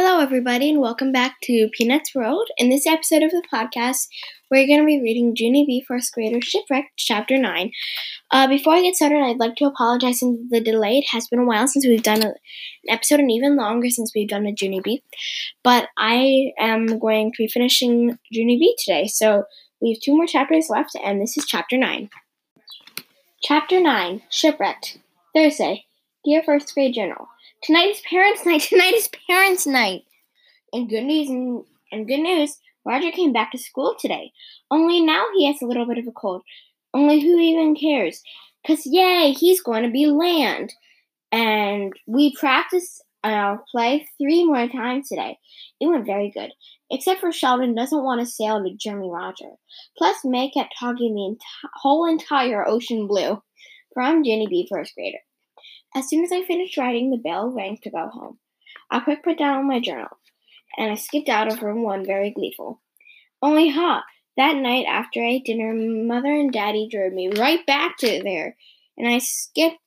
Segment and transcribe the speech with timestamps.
[0.00, 2.48] Hello, everybody, and welcome back to Peanuts World.
[2.56, 4.06] In this episode of the podcast,
[4.48, 5.84] we're going to be reading Junie B.
[5.86, 7.72] First Grader Shipwrecked, Chapter 9.
[8.30, 10.98] Uh, before I get started, I'd like to apologize for the delay.
[10.98, 12.34] It has been a while since we've done a, an
[12.88, 15.02] episode, and even longer since we've done a Junie B.
[15.64, 19.46] But I am going to be finishing Junie B today, so
[19.82, 22.08] we have two more chapters left, and this is Chapter 9.
[23.42, 24.98] Chapter 9 Shipwrecked,
[25.34, 25.86] Thursday.
[26.24, 27.26] Dear First Grade Journal.
[27.62, 28.60] Tonight is parents' night.
[28.68, 30.04] Tonight is parents' night.
[30.72, 34.32] And good news and, and good news, Roger came back to school today.
[34.70, 36.42] Only now he has a little bit of a cold.
[36.94, 38.22] Only who even cares?
[38.66, 40.72] Cause yay, he's going to be land.
[41.32, 45.38] And we practiced our play three more times today.
[45.80, 46.52] It went very good.
[46.90, 49.50] Except for Sheldon doesn't want to sail to Jeremy Roger.
[49.96, 53.42] Plus May kept talking the enti- whole entire ocean blue
[53.92, 55.18] from Junie B first grader.
[55.94, 58.38] As soon as I finished writing, the bell rang to go home.
[58.90, 60.18] I quick put down my journal,
[60.76, 62.80] and I skipped out of room one very gleeful.
[63.42, 64.04] Only ha!
[64.36, 68.56] That night after I ate dinner, Mother and Daddy drove me right back to there,
[68.96, 69.78] and I skipped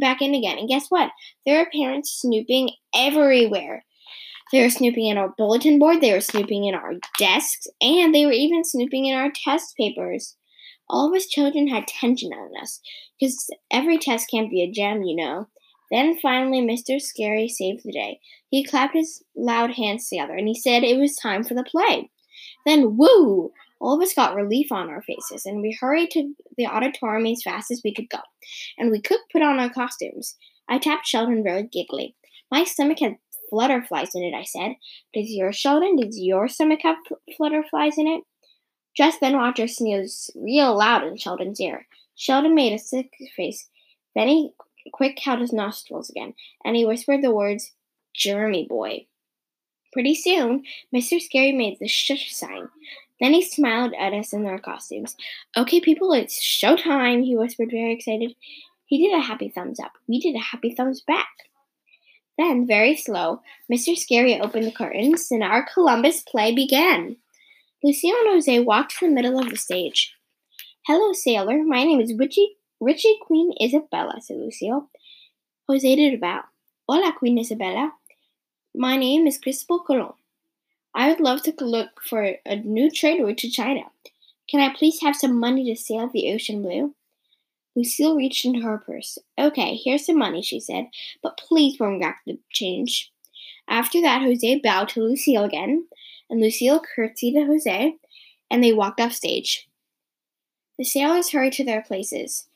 [0.00, 0.58] back in again.
[0.58, 1.10] And guess what?
[1.44, 3.84] There are parents snooping everywhere.
[4.50, 8.24] They were snooping in our bulletin board, they were snooping in our desks, and they
[8.24, 10.36] were even snooping in our test papers.
[10.90, 12.80] All of us children had tension on us,
[13.18, 15.48] because every test can't be a gem, you know.
[15.90, 17.00] Then finally, Mr.
[17.00, 18.20] Scary saved the day.
[18.50, 22.10] He clapped his loud hands together and he said it was time for the play.
[22.66, 23.52] Then, woo!
[23.80, 27.42] All of us got relief on our faces and we hurried to the auditorium as
[27.42, 28.18] fast as we could go.
[28.76, 30.36] And we could put on our costumes.
[30.68, 32.16] I tapped Sheldon very giggly.
[32.50, 33.16] My stomach had
[33.52, 34.74] flutterflies in it, I said.
[35.14, 36.96] Does your Sheldon, does your stomach have
[37.40, 38.24] flutterflies in it?
[38.98, 41.86] Just then Roger sneezed real loud in Sheldon's ear.
[42.16, 43.68] Sheldon made a sick face.
[44.16, 44.50] Then he
[44.92, 47.70] quick held his nostrils again, and he whispered the words,
[48.12, 49.06] Jeremy boy.
[49.92, 51.20] Pretty soon, Mr.
[51.20, 52.70] Scary made the shush sign.
[53.20, 55.14] Then he smiled at us in our costumes.
[55.56, 58.34] Okay, people, it's showtime, he whispered, very excited.
[58.86, 59.92] He did a happy thumbs up.
[60.08, 61.28] We did a happy thumbs back.
[62.36, 63.96] Then, very slow, Mr.
[63.96, 67.14] Scary opened the curtains, and our Columbus play began.
[67.82, 70.12] Lucille and Jose walked to the middle of the stage.
[70.84, 71.62] Hello, sailor.
[71.62, 74.90] My name is Richie, Richie Queen Isabella, said Lucille.
[75.68, 76.40] Jose did a bow.
[76.88, 77.92] Hola, Queen Isabella.
[78.74, 80.14] My name is Cristobal Colon.
[80.92, 83.82] I would love to look for a new trade route to China.
[84.50, 86.96] Can I please have some money to sail the ocean blue?
[87.76, 89.18] Lucille reached into her purse.
[89.38, 90.88] Okay, here's some money, she said,
[91.22, 93.12] but please bring back the change.
[93.68, 95.86] After that, Jose bowed to Lucille again,
[96.30, 97.94] and Lucille curtsied to Jose,
[98.50, 99.68] and they walked off stage.
[100.78, 102.46] The sailors hurried to their places.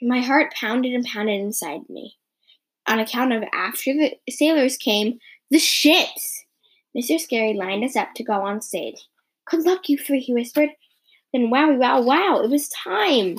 [0.00, 2.16] My heart pounded and pounded inside me.
[2.86, 5.18] On account of after the sailors came
[5.50, 6.44] the ships.
[6.96, 7.20] Mr.
[7.20, 9.06] Scary lined us up to go on stage.
[9.50, 10.70] Good luck, you three, he whispered.
[11.32, 13.36] Then wow, wow, wow, it was time.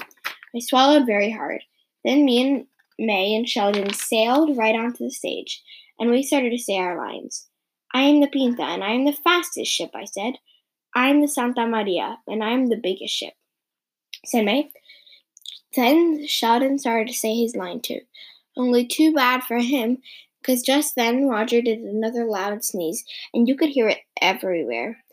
[0.55, 1.61] I swallowed very hard.
[2.05, 2.67] Then me and
[2.99, 5.63] May and Sheldon sailed right onto the stage,
[5.99, 7.47] and we started to say our lines.
[7.93, 10.35] I am the Pinta, and I am the fastest ship, I said.
[10.95, 13.33] I am the Santa Maria, and I am the biggest ship,
[14.25, 14.63] said May.
[14.63, 14.67] Eh?
[15.75, 18.01] Then Sheldon started to say his line too.
[18.55, 19.99] Only too bad for him,
[20.41, 25.03] because just then Roger did another loud sneeze, and you could hear it everywhere.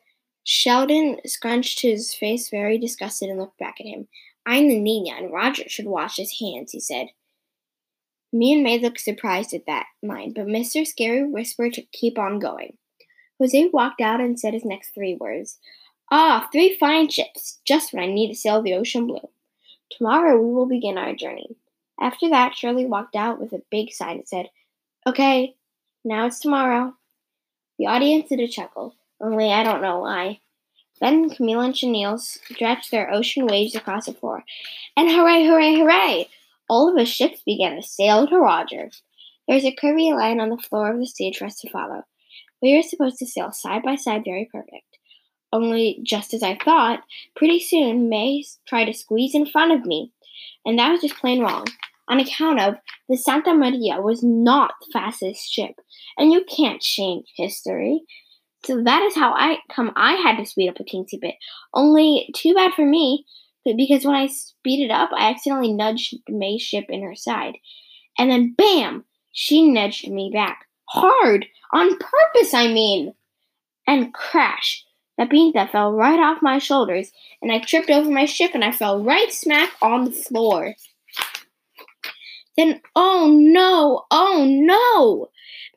[0.44, 4.08] Sheldon scrunched his face very disgusted and looked back at him.
[4.46, 7.08] I'm the Nina, and Roger should wash his hands, he said.
[8.32, 10.86] Me and May looked surprised at that line, but Mr.
[10.86, 12.76] Scary whispered to keep on going.
[13.38, 15.58] Jose walked out and said his next three words.
[16.12, 19.28] Ah, three fine ships, just what I need to sail the ocean blue.
[19.90, 21.56] Tomorrow we will begin our journey.
[22.00, 24.50] After that, Shirley walked out with a big sign that said,
[25.06, 25.54] Okay,
[26.04, 26.94] now it's tomorrow.
[27.78, 30.40] The audience did a chuckle, only I don't know why.
[31.00, 34.44] Then Camille and Chenille stretched their ocean waves across the floor.
[34.96, 36.28] And hooray, hooray, hooray!
[36.70, 38.90] All of the ships began to sail to Roger.
[39.48, 42.04] There was a curvy line on the floor of the stage for us to follow.
[42.62, 44.98] We were supposed to sail side by side, very perfect.
[45.52, 47.00] Only, just as I thought,
[47.34, 50.12] pretty soon May tried to squeeze in front of me,
[50.64, 51.66] and that was just plain wrong.
[52.06, 52.76] On account of
[53.08, 55.74] the Santa Maria was not the fastest ship,
[56.16, 58.02] and you can't change history.
[58.64, 59.90] So that is how I come.
[59.96, 61.34] I had to speed up a teensy bit.
[61.74, 63.26] Only too bad for me,
[63.64, 67.56] because when I speeded up, I accidentally nudged May's ship in her side,
[68.18, 72.52] and then bam, she nudged me back hard on purpose.
[72.54, 73.14] I mean,
[73.86, 74.84] and crash.
[75.18, 77.12] That pinta fell right off my shoulders,
[77.42, 80.74] and I tripped over my ship and I fell right smack on the floor.
[82.56, 85.28] Then, oh no, oh no!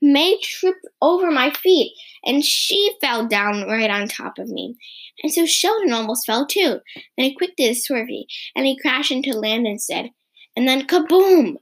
[0.01, 1.93] May tripped over my feet
[2.25, 4.75] and she fell down right on top of me.
[5.21, 6.79] And so Sheldon almost fell too.
[7.17, 8.25] Then he quick did a swervy
[8.55, 10.09] and he crashed into land instead.
[10.55, 11.55] And then kaboom!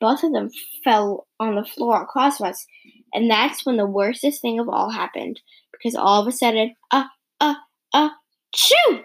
[0.00, 0.50] Both of them
[0.84, 2.66] fell on the floor across us.
[3.12, 5.40] And that's when the worstest thing of all happened.
[5.72, 7.04] Because all of a sudden, uh,
[7.40, 7.54] uh,
[7.92, 8.10] uh,
[8.54, 9.02] choo!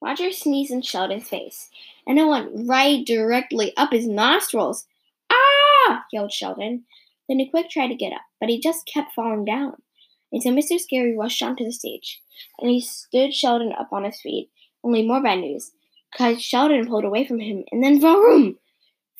[0.00, 1.68] Roger sneezed in Sheldon's face,
[2.08, 4.86] and it went right directly up his nostrils.
[5.30, 6.04] Ah!
[6.10, 6.84] yelled Sheldon.
[7.28, 9.82] Then he quick tried to get up, but he just kept falling down.
[10.32, 10.80] And so Mr.
[10.80, 12.20] Scary rushed onto the stage,
[12.58, 14.50] and he stood Sheldon up on his feet.
[14.82, 15.72] Only more bad news,
[16.10, 18.58] because Sheldon pulled away from him, and then vroom!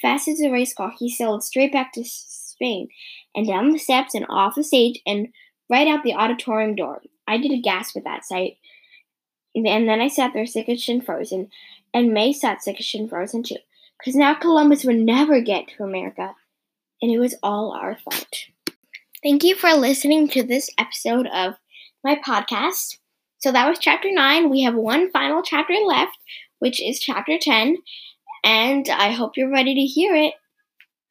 [0.00, 2.88] Fast as a race car, he sailed straight back to Spain,
[3.34, 5.28] and down the steps and off the stage, and
[5.68, 7.02] right out the auditorium door.
[7.26, 8.56] I did a gasp at that sight.
[9.54, 11.50] And then I sat there sickish and frozen,
[11.92, 13.56] and May sat sickish and frozen too,
[13.98, 16.34] because now Columbus would never get to America,
[17.02, 18.46] and it was all our fault.
[19.22, 21.54] Thank you for listening to this episode of
[22.04, 22.98] my podcast.
[23.38, 24.50] So that was chapter 9.
[24.50, 26.16] We have one final chapter left,
[26.60, 27.78] which is chapter 10,
[28.44, 30.34] and I hope you're ready to hear it.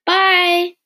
[0.06, 0.77] Bye!